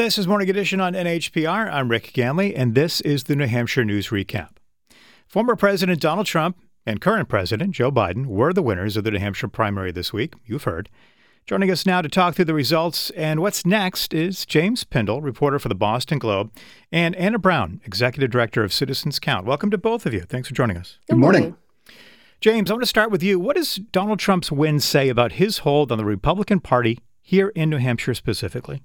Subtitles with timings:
[0.00, 1.70] This is Morning Edition on NHPR.
[1.70, 4.52] I'm Rick Ganley, and this is the New Hampshire News Recap.
[5.28, 9.18] Former President Donald Trump and current President Joe Biden were the winners of the New
[9.18, 10.32] Hampshire primary this week.
[10.46, 10.88] You've heard.
[11.44, 15.58] Joining us now to talk through the results and what's next is James Pindell, reporter
[15.58, 16.50] for the Boston Globe,
[16.90, 19.44] and Anna Brown, executive director of Citizens Count.
[19.44, 20.22] Welcome to both of you.
[20.22, 20.96] Thanks for joining us.
[21.10, 21.58] Good morning.
[22.40, 23.38] James, I want to start with you.
[23.38, 27.68] What does Donald Trump's win say about his hold on the Republican Party here in
[27.68, 28.82] New Hampshire specifically?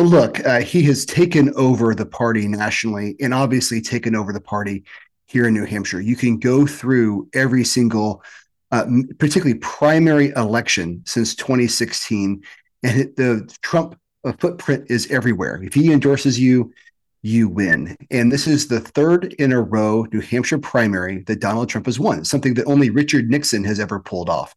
[0.00, 4.40] Well, look, uh, he has taken over the party nationally and obviously taken over the
[4.40, 4.84] party
[5.26, 6.00] here in New Hampshire.
[6.00, 8.22] You can go through every single,
[8.70, 8.86] uh,
[9.18, 12.42] particularly primary election since 2016,
[12.82, 15.62] and the Trump uh, footprint is everywhere.
[15.62, 16.72] If he endorses you,
[17.20, 17.94] you win.
[18.10, 22.00] And this is the third in a row New Hampshire primary that Donald Trump has
[22.00, 24.54] won, something that only Richard Nixon has ever pulled off.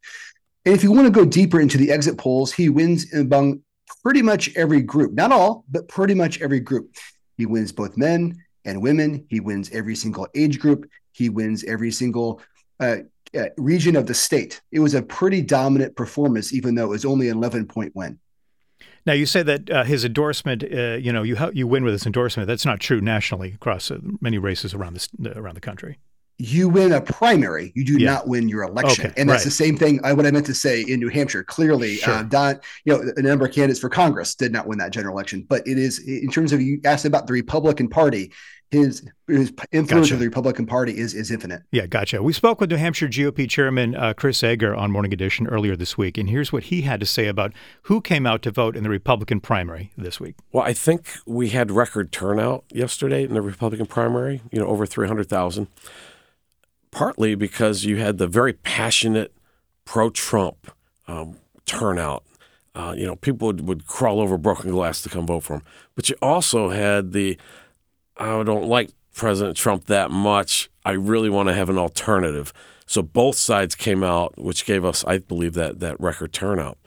[0.63, 3.61] And if you want to go deeper into the exit polls, he wins among
[4.03, 6.95] pretty much every group, not all, but pretty much every group.
[7.37, 9.25] He wins both men and women.
[9.29, 10.89] He wins every single age group.
[11.13, 12.41] He wins every single
[12.79, 12.97] uh,
[13.37, 14.61] uh, region of the state.
[14.71, 18.19] It was a pretty dominant performance, even though it was only an 11 point win.
[19.05, 22.05] Now you say that uh, his endorsement, uh, you know, you you win with his
[22.05, 22.47] endorsement.
[22.47, 25.97] That's not true nationally across uh, many races around the around the country
[26.37, 28.13] you win a primary, you do yeah.
[28.13, 29.07] not win your election.
[29.07, 29.45] Okay, and that's right.
[29.45, 31.43] the same thing I what I meant to say in New Hampshire.
[31.43, 32.13] Clearly, uh, sure.
[32.15, 35.15] uh, Don, you know, a number of candidates for Congress did not win that general
[35.15, 35.45] election.
[35.47, 38.31] But it is in terms of you asked about the Republican Party,
[38.71, 40.13] his his influence gotcha.
[40.15, 41.63] of the Republican Party is is infinite.
[41.71, 42.21] Yeah, gotcha.
[42.21, 45.97] We spoke with New Hampshire GOP Chairman uh, Chris Ager on Morning Edition earlier this
[45.97, 48.83] week, and here's what he had to say about who came out to vote in
[48.83, 50.35] the Republican primary this week.
[50.51, 54.41] Well, I think we had record turnout yesterday in the Republican primary.
[54.51, 55.67] You know, over three hundred thousand
[56.93, 59.33] partly because you had the very passionate
[59.83, 60.71] pro Trump
[61.07, 62.23] um, turnout.
[62.75, 65.63] Uh, you know, people would, would crawl over broken glass to come vote for him.
[65.95, 67.37] But you also had the,
[68.17, 70.69] I don't like President Trump that much.
[70.85, 72.53] I really want to have an alternative.
[72.85, 76.77] So both sides came out, which gave us, I believe, that, that record turnout.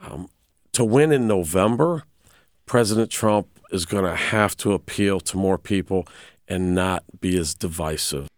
[0.00, 0.28] Um,
[0.72, 2.04] to win in November,
[2.66, 6.06] President Trump is going to have to appeal to more people
[6.46, 8.28] and not be as divisive.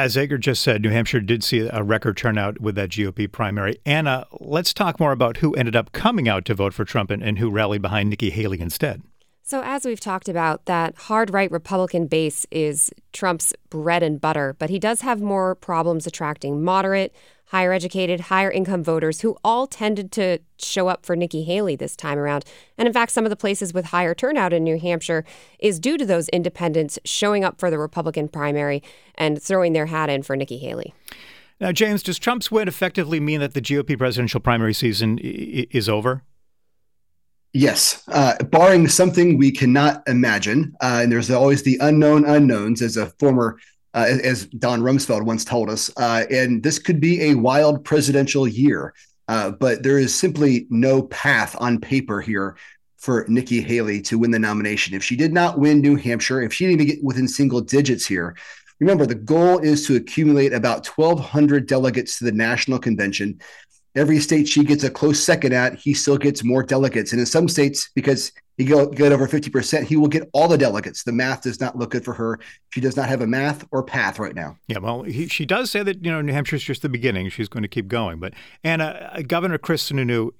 [0.00, 3.76] As Ager just said, New Hampshire did see a record turnout with that GOP primary.
[3.84, 7.22] Anna, let's talk more about who ended up coming out to vote for Trump and,
[7.22, 9.02] and who rallied behind Nikki Haley instead.
[9.50, 14.54] So, as we've talked about, that hard right Republican base is Trump's bread and butter,
[14.60, 17.12] but he does have more problems attracting moderate,
[17.46, 21.96] higher educated, higher income voters who all tended to show up for Nikki Haley this
[21.96, 22.44] time around.
[22.78, 25.24] And in fact, some of the places with higher turnout in New Hampshire
[25.58, 28.84] is due to those independents showing up for the Republican primary
[29.16, 30.94] and throwing their hat in for Nikki Haley.
[31.58, 36.22] Now, James, does Trump's win effectively mean that the GOP presidential primary season is over?
[37.52, 40.74] Yes, uh, barring something we cannot imagine.
[40.80, 43.58] Uh, and there's always the unknown unknowns as a former,
[43.92, 45.90] uh, as Don Rumsfeld once told us.
[45.96, 48.94] Uh, and this could be a wild presidential year.
[49.26, 52.56] Uh, but there is simply no path on paper here
[52.96, 54.94] for Nikki Haley to win the nomination.
[54.94, 58.06] If she did not win New Hampshire, if she didn't even get within single digits
[58.06, 58.36] here,
[58.78, 63.40] remember the goal is to accumulate about 1,200 delegates to the national convention
[63.94, 67.12] every state she gets a close second at, he still gets more delegates.
[67.12, 70.58] And in some states, because he get, get over 50%, he will get all the
[70.58, 71.02] delegates.
[71.02, 72.38] The math does not look good for her.
[72.70, 74.56] She does not have a math or path right now.
[74.68, 77.28] Yeah, well, he, she does say that, you know, New Hampshire's just the beginning.
[77.30, 78.18] She's going to keep going.
[78.20, 80.30] But, Anna, uh, Governor Chris Sununu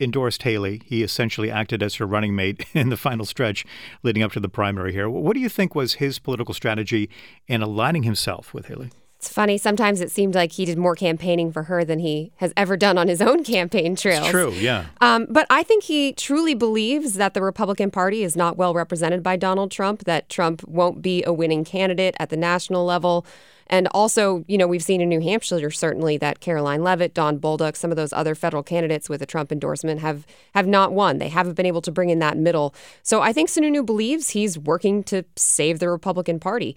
[0.00, 0.82] endorsed Haley.
[0.84, 3.64] He essentially acted as her running mate in the final stretch
[4.02, 5.08] leading up to the primary here.
[5.08, 7.10] What do you think was his political strategy
[7.46, 8.90] in aligning himself with Haley?
[9.18, 9.58] It's funny.
[9.58, 12.96] Sometimes it seemed like he did more campaigning for her than he has ever done
[12.96, 14.24] on his own campaign trail.
[14.26, 14.86] True, yeah.
[15.00, 19.24] Um, but I think he truly believes that the Republican Party is not well represented
[19.24, 23.26] by Donald Trump, that Trump won't be a winning candidate at the national level.
[23.66, 27.76] And also, you know, we've seen in New Hampshire certainly that Karoline Leavitt, Don Bolduc,
[27.76, 31.18] some of those other federal candidates with a Trump endorsement have have not won.
[31.18, 32.72] They haven't been able to bring in that middle.
[33.02, 36.76] So I think Sununu believes he's working to save the Republican Party.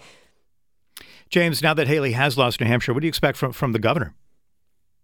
[1.31, 3.80] James, now that Haley has lost New Hampshire, what do you expect from, from the
[3.80, 4.13] governor?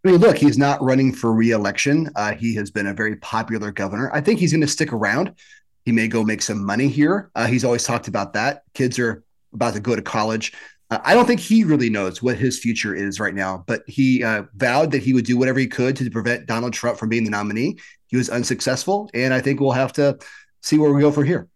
[0.03, 2.09] I mean, look, he's not running for reelection.
[2.15, 4.11] Uh, he has been a very popular governor.
[4.13, 5.33] I think he's going to stick around.
[5.85, 7.31] He may go make some money here.
[7.33, 8.63] Uh, he's always talked about that.
[8.73, 10.51] Kids are about to go to college.
[10.89, 14.21] Uh, I don't think he really knows what his future is right now, but he
[14.21, 17.23] uh, vowed that he would do whatever he could to prevent Donald Trump from being
[17.23, 17.77] the nominee.
[18.07, 20.19] He was unsuccessful, and I think we'll have to
[20.61, 21.47] see where we go from here.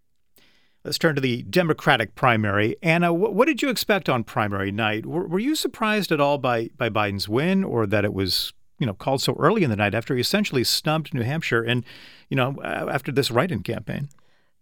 [0.84, 2.76] Let's turn to the Democratic primary.
[2.82, 5.06] Anna, what did you expect on primary night?
[5.06, 8.88] Were, were you surprised at all by, by Biden's win or that it was you
[8.88, 11.86] know called so early in the night after he essentially snubbed New Hampshire and
[12.30, 14.10] you know after this write-in campaign?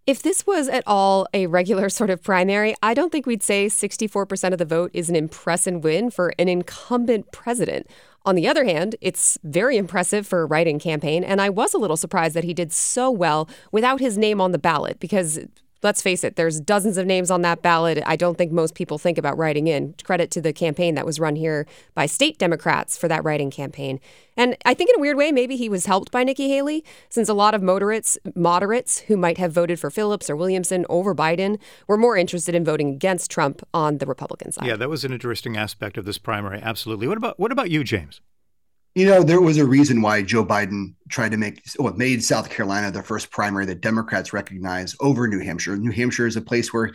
[0.05, 3.67] If this was at all a regular sort of primary, I don't think we'd say
[3.67, 7.87] 64% of the vote is an impressive win for an incumbent president.
[8.25, 11.77] On the other hand, it's very impressive for a write-in campaign, and I was a
[11.77, 15.39] little surprised that he did so well without his name on the ballot because
[15.83, 18.01] let's face it, there's dozens of names on that ballot.
[18.05, 19.95] I don't think most people think about writing in.
[20.03, 23.99] Credit to the campaign that was run here by state Democrats for that writing campaign.
[24.37, 27.27] And I think in a weird way, maybe he was helped by Nikki Haley, since
[27.27, 31.59] a lot of moderates, moderates who might have voted for Phillips or Williamson over Biden
[31.87, 34.65] were more interested in voting against Trump on the Republican side.
[34.65, 36.59] Yeah, that was an interesting aspect of this primary.
[36.61, 37.07] Absolutely.
[37.07, 38.21] What about what about you, James?
[38.99, 42.49] You know, there was a reason why Joe Biden tried to make what made South
[42.49, 45.77] Carolina the first primary that Democrats recognize over New Hampshire.
[45.77, 46.91] New Hampshire is a place where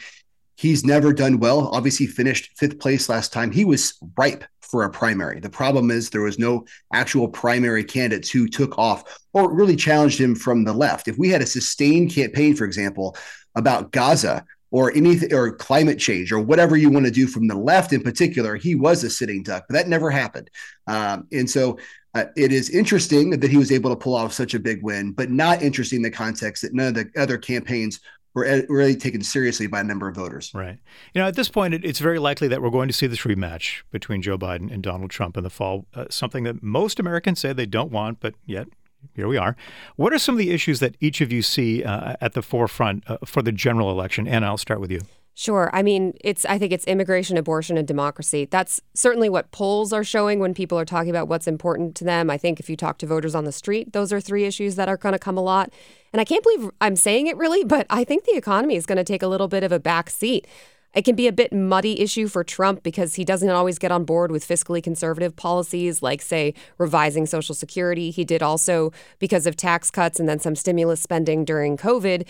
[0.55, 1.69] he's never done well.
[1.69, 3.51] Obviously, finished fifth place last time.
[3.51, 5.41] He was ripe for a primary.
[5.41, 10.21] The problem is there was no actual primary candidates who took off or really challenged
[10.21, 11.09] him from the left.
[11.09, 13.17] If we had a sustained campaign, for example,
[13.55, 14.45] about Gaza,
[14.75, 18.03] or anything or climate change or whatever you want to do from the left in
[18.03, 20.51] particular he was a sitting duck but that never happened
[20.89, 21.79] um, and so
[22.17, 25.13] uh, it is interesting that he was able to pull off such a big win
[25.13, 28.01] but not interesting in the context that none of the other campaigns
[28.35, 30.51] were really taken seriously by a number of voters.
[30.53, 30.77] Right.
[31.13, 33.21] You know, at this point, it, it's very likely that we're going to see this
[33.21, 37.39] rematch between Joe Biden and Donald Trump in the fall, uh, something that most Americans
[37.39, 38.67] say they don't want, but yet
[39.15, 39.57] here we are.
[39.97, 43.09] What are some of the issues that each of you see uh, at the forefront
[43.09, 44.27] uh, for the general election?
[44.27, 45.01] Anna, I'll start with you.
[45.37, 45.69] Sure.
[45.73, 48.47] I mean, it's I think it's immigration, abortion, and democracy.
[48.49, 52.31] That's certainly what polls are showing when people are talking about what's important to them.
[52.31, 54.89] I think if you talk to voters on the street, those are three issues that
[54.89, 55.73] are going to come a lot.
[56.13, 58.97] And I can't believe I'm saying it really, but I think the economy is going
[58.97, 60.47] to take a little bit of a back seat.
[60.95, 64.05] It can be a bit muddy issue for Trump because he doesn't always get on
[64.05, 68.11] board with fiscally conservative policies like, say, revising Social Security.
[68.11, 72.27] He did also, because of tax cuts and then some stimulus spending during COVID,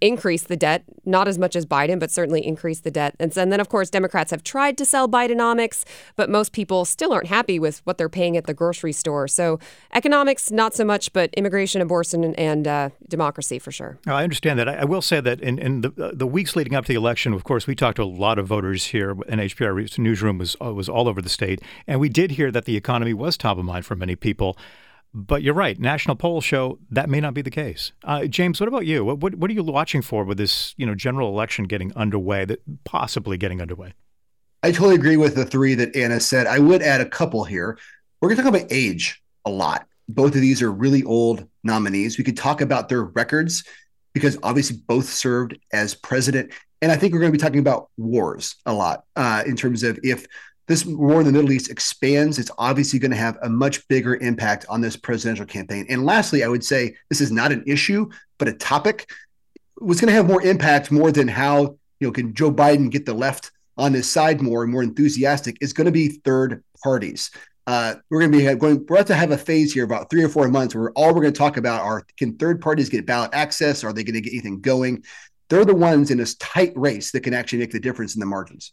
[0.00, 3.14] increase the debt, not as much as Biden, but certainly increase the debt.
[3.18, 5.84] And, and then, of course, Democrats have tried to sell Bidenomics,
[6.16, 9.28] but most people still aren't happy with what they're paying at the grocery store.
[9.28, 9.58] So
[9.94, 13.98] economics, not so much, but immigration, abortion, and, uh, democracy for sure.
[14.06, 14.68] I understand that.
[14.68, 17.32] I, I, will say that in, in the, the weeks leading up to the election,
[17.32, 19.14] of course, we talked to a lot of voters here.
[19.14, 21.60] NHPR newsroom was, uh, was all over the state.
[21.86, 24.56] And we did hear that the economy was top of mind for many people.
[25.12, 25.78] But you're right.
[25.78, 27.92] National polls show that may not be the case.
[28.04, 29.04] Uh, James, what about you?
[29.04, 32.44] What, what, what are you watching for with this you know general election getting underway,
[32.44, 33.94] that possibly getting underway?
[34.62, 36.46] I totally agree with the three that Anna said.
[36.46, 37.78] I would add a couple here.
[38.20, 39.86] We're going to talk about age a lot.
[40.08, 42.18] Both of these are really old nominees.
[42.18, 43.64] We could talk about their records
[44.12, 46.52] because obviously both served as president.
[46.82, 49.82] And I think we're going to be talking about wars a lot uh, in terms
[49.82, 50.26] of if
[50.70, 54.14] this war in the Middle East expands, it's obviously going to have a much bigger
[54.14, 55.84] impact on this presidential campaign.
[55.88, 58.08] And lastly, I would say this is not an issue,
[58.38, 59.10] but a topic.
[59.80, 63.04] was going to have more impact, more than how you know can Joe Biden get
[63.04, 67.32] the left on his side more and more enthusiastic, is going to be third parties.
[67.66, 68.86] Uh, we're going to be going.
[68.88, 71.22] We're about to have a phase here about three or four months where all we're
[71.22, 73.82] going to talk about are can third parties get ballot access?
[73.82, 75.02] Are they going to get anything going?
[75.48, 78.26] They're the ones in this tight race that can actually make the difference in the
[78.26, 78.72] margins.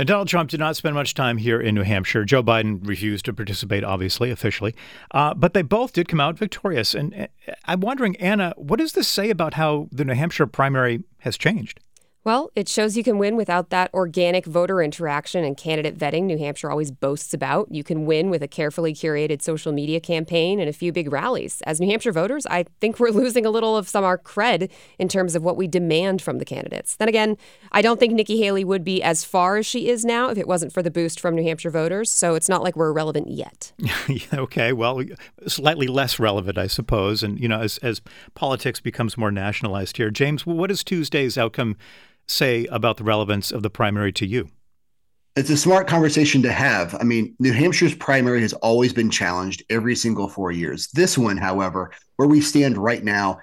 [0.00, 2.24] And Donald Trump did not spend much time here in New Hampshire.
[2.24, 4.74] Joe Biden refused to participate, obviously, officially.
[5.10, 6.94] Uh, but they both did come out victorious.
[6.94, 11.02] And uh, I'm wondering, Anna, what does this say about how the New Hampshire primary
[11.18, 11.80] has changed?
[12.22, 16.36] Well, it shows you can win without that organic voter interaction and candidate vetting New
[16.36, 17.68] Hampshire always boasts about.
[17.70, 21.62] You can win with a carefully curated social media campaign and a few big rallies.
[21.62, 24.70] As New Hampshire voters, I think we're losing a little of some of our cred
[24.98, 26.94] in terms of what we demand from the candidates.
[26.96, 27.38] Then again,
[27.72, 30.46] I don't think Nikki Haley would be as far as she is now if it
[30.46, 32.10] wasn't for the boost from New Hampshire voters.
[32.10, 33.72] So it's not like we're irrelevant yet.
[34.34, 35.02] okay, well,
[35.46, 37.22] slightly less relevant, I suppose.
[37.22, 38.02] And, you know, as, as
[38.34, 41.78] politics becomes more nationalized here, James, what is Tuesday's outcome?
[42.30, 44.48] Say about the relevance of the primary to you?
[45.36, 46.94] It's a smart conversation to have.
[46.94, 50.88] I mean, New Hampshire's primary has always been challenged every single four years.
[50.88, 53.38] This one, however, where we stand right now,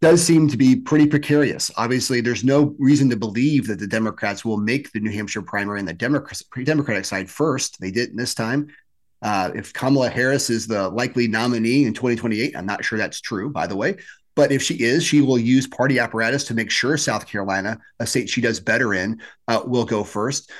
[0.00, 1.70] does seem to be pretty precarious.
[1.76, 5.80] Obviously, there's no reason to believe that the Democrats will make the New Hampshire primary
[5.80, 7.80] on the Democratic side first.
[7.80, 8.68] They didn't this time.
[9.20, 13.50] Uh, if Kamala Harris is the likely nominee in 2028, I'm not sure that's true,
[13.50, 13.96] by the way.
[14.38, 18.06] But if she is, she will use party apparatus to make sure South Carolina, a
[18.06, 20.52] state she does better in, uh, will go first.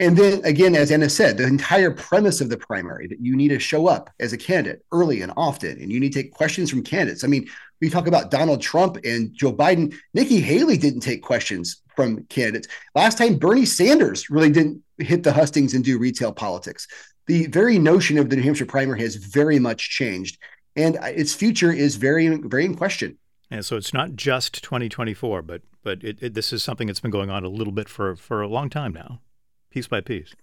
[0.00, 3.48] And then again, as Anna said, the entire premise of the primary that you need
[3.48, 6.70] to show up as a candidate early and often, and you need to take questions
[6.70, 7.24] from candidates.
[7.24, 7.46] I mean,
[7.82, 9.94] we talk about Donald Trump and Joe Biden.
[10.14, 12.68] Nikki Haley didn't take questions from candidates.
[12.94, 16.88] Last time, Bernie Sanders really didn't hit the hustings and do retail politics.
[17.26, 20.38] The very notion of the New Hampshire primary has very much changed,
[20.74, 23.18] and its future is very, very in question.
[23.50, 27.12] And so it's not just 2024, but but it, it, this is something that's been
[27.12, 29.20] going on a little bit for for a long time now,
[29.70, 30.34] piece by piece.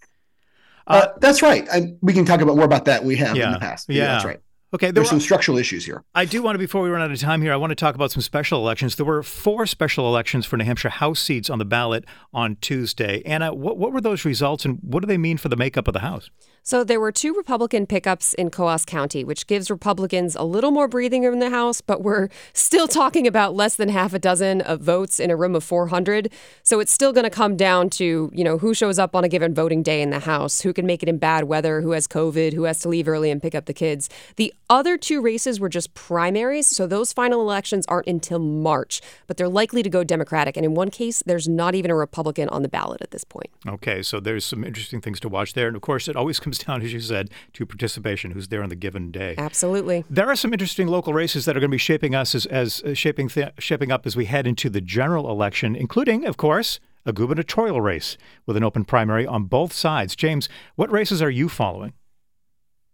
[0.87, 1.67] Uh, uh, that's right.
[1.71, 3.03] I, we can talk about more about that.
[3.03, 3.89] We have yeah, in the past.
[3.89, 4.39] Yeah, that's right.
[4.73, 6.03] Okay, there there's some structural issues here.
[6.15, 7.93] I do want to, before we run out of time here, I want to talk
[7.93, 8.95] about some special elections.
[8.95, 13.21] There were four special elections for New Hampshire House seats on the ballot on Tuesday.
[13.23, 15.93] Anna, what, what were those results and what do they mean for the makeup of
[15.93, 16.31] the House?
[16.65, 20.87] So there were two Republican pickups in Coos County, which gives Republicans a little more
[20.87, 24.61] breathing room in the House, but we're still talking about less than half a dozen
[24.61, 26.31] of votes in a room of 400.
[26.63, 29.27] So it's still going to come down to, you know, who shows up on a
[29.29, 32.07] given voting day in the House, who can make it in bad weather, who has
[32.07, 34.09] COVID, who has to leave early and pick up the kids.
[34.37, 39.35] The other two races were just primaries, so those final elections aren't until March, but
[39.35, 40.55] they're likely to go Democratic.
[40.55, 43.49] And in one case, there's not even a Republican on the ballot at this point.
[43.67, 45.67] Okay, so there's some interesting things to watch there.
[45.67, 48.31] And of course, it always comes comes down, as you said, to participation.
[48.31, 49.35] Who's there on the given day?
[49.37, 50.03] Absolutely.
[50.09, 52.81] There are some interesting local races that are going to be shaping us as, as
[52.83, 56.79] uh, shaping th- shaping up as we head into the general election, including, of course,
[57.05, 60.15] a gubernatorial race with an open primary on both sides.
[60.15, 61.93] James, what races are you following?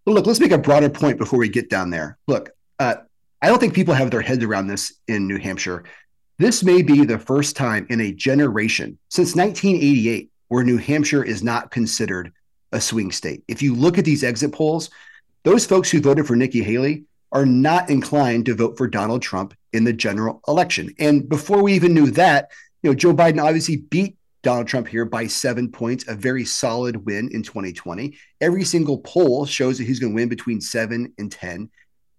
[0.05, 2.17] Well, look, let's make a broader point before we get down there.
[2.27, 2.49] Look,
[2.79, 2.95] uh,
[3.41, 5.83] I don't think people have their heads around this in New Hampshire.
[6.39, 11.43] This may be the first time in a generation since 1988 where New Hampshire is
[11.43, 12.31] not considered
[12.71, 13.43] a swing state.
[13.47, 14.89] If you look at these exit polls,
[15.43, 19.53] those folks who voted for Nikki Haley are not inclined to vote for Donald Trump
[19.73, 20.93] in the general election.
[20.99, 22.49] And before we even knew that,
[22.81, 27.05] you know, Joe Biden obviously beat Donald Trump here by seven points, a very solid
[27.05, 28.17] win in 2020.
[28.41, 31.69] Every single poll shows that he's going to win between seven and 10.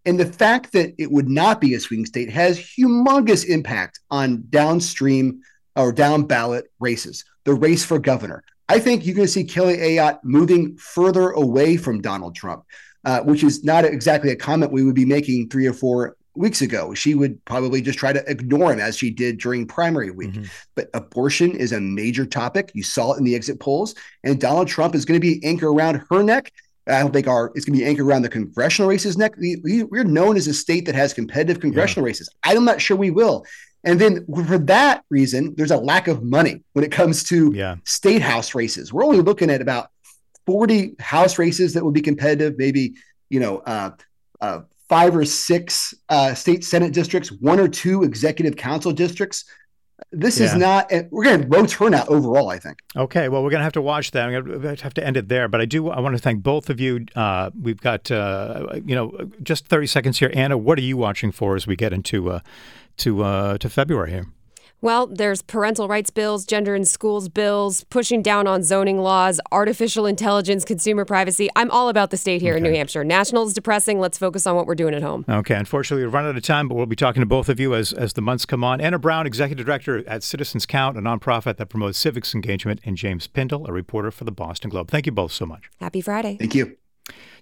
[0.06, 4.44] And the fact that it would not be a swing state has humongous impact on
[4.50, 5.40] downstream
[5.76, 7.24] or down ballot races.
[7.44, 11.76] The race for governor, I think you're going to see Kelly Ayotte moving further away
[11.76, 12.62] from Donald Trump,
[13.04, 16.62] uh, which is not exactly a comment we would be making three or four weeks
[16.62, 16.94] ago.
[16.94, 20.30] She would probably just try to ignore him as she did during primary week.
[20.30, 20.44] Mm-hmm.
[20.76, 22.70] But abortion is a major topic.
[22.72, 25.66] You saw it in the exit polls, and Donald Trump is going to be anchor
[25.66, 26.52] around her neck.
[26.86, 29.34] I don't think our it's going to be anchored around the congressional races neck.
[29.36, 32.10] We, are known as a state that has competitive congressional yeah.
[32.10, 32.28] races.
[32.44, 33.44] I'm not sure we will.
[33.84, 37.76] And then for that reason, there's a lack of money when it comes to yeah.
[37.84, 38.92] state house races.
[38.92, 39.90] We're only looking at about
[40.46, 42.94] 40 house races that would be competitive, maybe,
[43.30, 43.90] you know, uh,
[44.40, 49.44] uh, five or six uh, state senate districts, one or two executive council districts.
[50.12, 50.46] This yeah.
[50.46, 52.78] is not, we're going to low turnout overall, I think.
[52.96, 53.28] Okay.
[53.28, 54.26] Well, we're going to have to watch that.
[54.26, 55.46] I'm going to have to end it there.
[55.46, 57.06] But I do, I want to thank both of you.
[57.14, 60.30] Uh, we've got, uh, you know, just 30 seconds here.
[60.34, 62.40] Anna, what are you watching for as we get into uh,
[62.98, 64.26] to uh, to February here?
[64.82, 70.06] Well, there's parental rights bills, gender in schools bills, pushing down on zoning laws, artificial
[70.06, 71.50] intelligence, consumer privacy.
[71.54, 72.58] I'm all about the state here okay.
[72.58, 73.04] in New Hampshire.
[73.04, 74.00] National is depressing.
[74.00, 75.26] Let's focus on what we're doing at home.
[75.28, 75.54] Okay.
[75.54, 77.92] Unfortunately, we've run out of time, but we'll be talking to both of you as,
[77.92, 78.80] as the months come on.
[78.80, 83.26] Anna Brown, Executive Director at Citizens Count, a nonprofit that promotes civics engagement, and James
[83.26, 84.90] Pindell, a reporter for the Boston Globe.
[84.90, 85.68] Thank you both so much.
[85.78, 86.38] Happy Friday.
[86.38, 86.78] Thank you.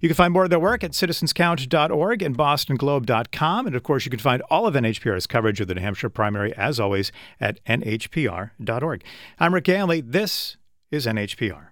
[0.00, 3.66] You can find more of their work at citizenscount.org and bostonglobe.com.
[3.66, 6.54] And of course, you can find all of NHPR's coverage of the New Hampshire primary,
[6.54, 9.04] as always, at nhpr.org.
[9.40, 10.02] I'm Rick Ganley.
[10.04, 10.56] This
[10.90, 11.68] is NHPR.